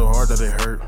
[0.00, 0.80] hard that it hurt.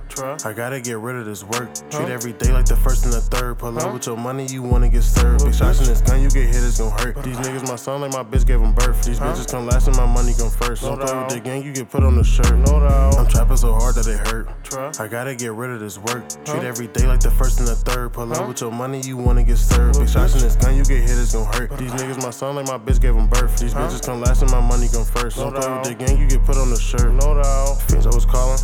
[0.46, 1.74] I gotta get rid of this work.
[1.90, 3.58] Treat every day like the first and the third.
[3.58, 5.44] Pull up with your money, you wanna get served.
[5.44, 7.22] Big shots in this gun, you get hit, it's gon' hurt.
[7.22, 9.04] These niggas my son like my bitch gave them birth.
[9.04, 10.82] These bitches come last and my money come first.
[10.82, 12.54] Don't play with the gang, you get put on the shirt.
[12.54, 13.18] No doubt.
[13.18, 14.48] I'm trapping so hard that it hurt.
[15.00, 16.28] I gotta get rid of this work.
[16.44, 18.12] Treat every day like the first and the third.
[18.12, 19.98] Pull up with your money, you wanna get served.
[19.98, 21.76] Big shots in this gun, you get hit, it's gon' hurt.
[21.76, 23.58] These niggas my son like my bitch gave them birth.
[23.58, 25.36] These bitches come last and my money come first.
[25.36, 27.12] Don't play with the gang, you get put on the shirt.
[27.12, 27.82] No doubt.
[27.82, 28.58] Fiends always calling.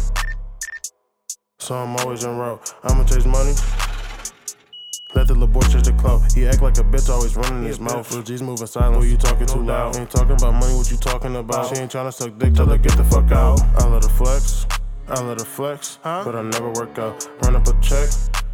[1.60, 2.74] So I'm always en route.
[2.84, 3.52] I'ma chase money.
[5.14, 6.32] Let the little boy chase the clout.
[6.32, 8.08] He act like a bitch, always running his mouth.
[8.24, 9.02] G's moving silent.
[9.02, 9.94] Who you talking too loud?
[9.96, 11.68] Ain't talking about money, what you talking about?
[11.68, 13.60] She ain't tryna suck dick, tell her get the fuck out.
[13.78, 14.66] I let her flex.
[15.06, 17.28] I let her flex, but I never work out.
[17.42, 18.08] Run up a check.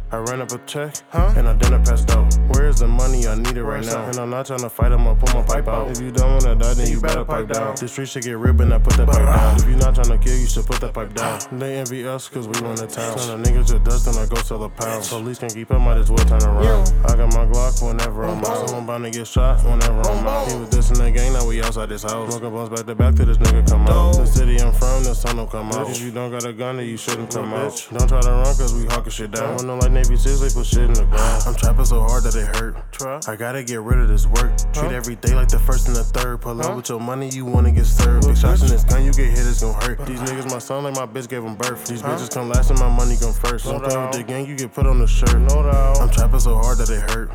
[0.09, 1.33] I ran up a check, huh?
[1.35, 2.33] and I dinner passed out.
[2.47, 3.27] Where's the money?
[3.27, 4.05] I need it right now.
[4.05, 5.91] And I'm not trying to fight, I'ma pull my pipe out.
[5.91, 7.75] If you don't wanna die, then you better pipe down.
[7.75, 9.57] The street should get ripped, and I put that pipe down.
[9.57, 11.41] If you're not trying to kill, you should put that pipe down.
[11.59, 13.17] They envy us, cause we run the town.
[13.17, 15.03] Son of niggas just dust, and I go sell a pound.
[15.03, 16.93] Police can keep up, might as well turn around.
[17.05, 18.69] I got my Glock whenever I'm out.
[18.87, 20.49] Someone bound to get shot whenever I'm out.
[20.49, 22.31] He was dissing the gang, now we outside this house.
[22.31, 24.15] Smoking blunts back to back till this nigga come out.
[24.15, 25.89] The city I'm from, the sun don't come out.
[25.89, 27.85] If you don't got a gun, then you shouldn't come out.
[27.91, 29.57] Don't try to run, cause we hawking shit down.
[29.57, 31.43] When them like Navy SEALs, they put shit in the ground.
[31.45, 33.27] I'm trapping so hard that it hurt.
[33.27, 34.55] I gotta get rid of this work.
[34.71, 36.39] Treat every day like the first and the third.
[36.39, 38.27] Pull up with your money, you wanna get served.
[38.27, 40.05] Big shots in this gun, you get hit, it's gon' hurt.
[40.05, 41.85] These niggas my son like my bitch gave them birth.
[41.87, 43.65] These bitches come last and my money come first.
[43.65, 45.35] Don't play with the gang, you get put on the shirt.
[45.35, 45.99] No doubt.
[45.99, 47.31] I'm trapping so hard that it hurt.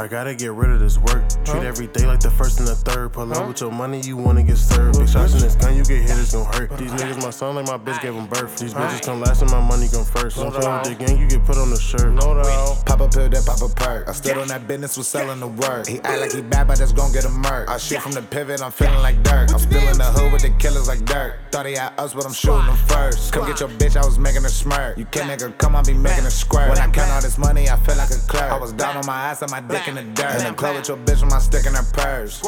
[0.00, 1.22] I gotta get rid of this work.
[1.44, 3.12] Treat every day like the first and the third.
[3.12, 4.98] Pull up with your money, you wanna get served.
[4.98, 6.76] Big shots in this gun, you get hit, it's gon' hurt.
[6.78, 8.58] These niggas my son like my bitch gave them birth.
[8.58, 10.36] These bitches come last and my money come first.
[10.36, 12.12] Don't play with the gang, you get put on the shirt.
[12.12, 12.86] No doubt.
[12.86, 14.08] Pop a pill, that pop a perk.
[14.08, 15.86] I stood on that business, with selling the work.
[15.86, 17.68] He act like he bad, but that's gon' get him murk.
[17.68, 19.52] I shoot from the pivot, I'm feeling like dirt.
[19.52, 21.36] I'm still in the hood with the killers like dirt.
[21.50, 23.32] Thought he had us, but I'm shooting them first.
[23.32, 24.98] Come get your bitch, I was making her smirk.
[24.98, 26.68] You can't make her come, I be making her squirt.
[26.68, 28.50] When I count all this money, I feel like a clerk.
[28.50, 30.38] I was down on my ass and my dick in the dirt.
[30.38, 32.42] In the club with your bitch with my stick in her purse.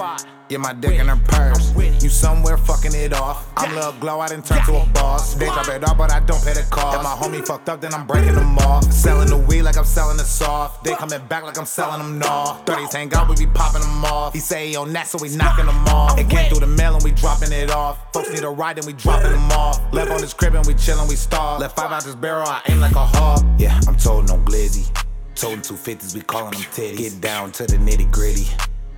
[0.48, 1.72] Yeah, my dick in her purse.
[2.02, 3.48] You somewhere fucking it off.
[3.56, 5.34] I'm Lil Glo, I didn't turn to a boss.
[5.34, 6.98] They drop it off, but I don't pay the cost.
[6.98, 8.92] If my homie fucked up, then I'm breaking them off.
[8.92, 10.84] Selling the weed like I'm selling the soft.
[10.84, 12.58] They coming back like I'm selling them raw.
[12.64, 14.34] 30s hang out, we be popping them off.
[14.34, 16.19] He say he on that, so we knocking them off.
[16.19, 18.12] It came through the mail and we dropping it off.
[18.12, 19.80] Folks need a ride and we dropping them off.
[19.92, 21.60] Left on this crib and we chillin', we starve.
[21.60, 23.42] Left five out this barrel, I aim like a hawk.
[23.58, 25.06] Yeah, I'm told no glizzy.
[25.36, 26.97] Told him 250s, we callin' them titties.
[26.97, 28.47] Get down to the nitty gritty.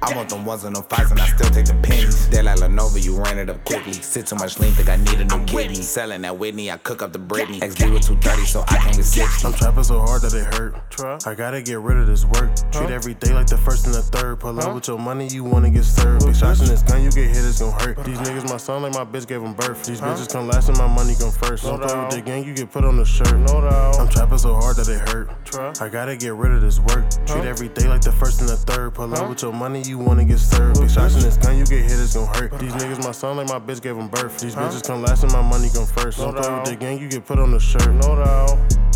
[0.01, 2.29] I want them ones and them fights and I still take the pennies.
[2.29, 3.93] They like Lenovo, you ran it up quickly.
[3.93, 5.75] Sit too much lean, think I need a new kidney.
[5.75, 7.61] Selling that Whitney, I cook up the Britney.
[7.61, 9.47] XD with 230, so I can get 60.
[9.47, 10.77] I'm trapping so hard that it hurt.
[11.27, 12.51] I gotta get rid of this work.
[12.71, 14.41] Treat every day like the first and the third.
[14.41, 16.27] Pull up with your money, you wanna get served.
[16.27, 18.05] Big shots in this gun, you get hit, it's gon' hurt.
[18.05, 19.85] These niggas my son like my bitch gave them birth.
[19.85, 21.65] These bitches come last and my money come first.
[21.65, 23.35] Don't play with the gang, you get put on the shirt.
[23.35, 23.99] No doubt.
[23.99, 25.81] I'm trapping so hard that it hurt.
[25.83, 27.05] I gotta get rid of this work.
[27.27, 28.95] Treat every day like the first and the third.
[28.95, 30.81] Pull up with your money, you wanna get served.
[30.81, 32.59] Big shots in this gun, you get hit, it's gon' hurt.
[32.59, 34.39] These niggas my son like my bitch gave them birth.
[34.39, 36.19] These bitches come last and my money come first.
[36.19, 37.93] Don't play with the gang, you get put on the shirt.
[37.95, 38.88] No doubt.